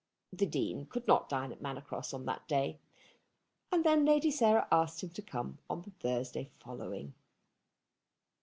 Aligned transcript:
The 0.33 0.47
Dean 0.47 0.87
could 0.87 1.05
not 1.07 1.29
dine 1.29 1.51
at 1.51 1.61
Manor 1.61 1.81
Cross 1.81 2.11
on 2.15 2.25
that 2.25 2.47
day, 2.47 2.79
and 3.71 3.83
then 3.83 4.03
Lady 4.03 4.31
Sarah 4.31 4.67
asked 4.71 5.03
him 5.03 5.11
to 5.11 5.21
come 5.21 5.59
on 5.69 5.83
the 5.83 5.91
Thursday 5.91 6.49
following. 6.57 7.13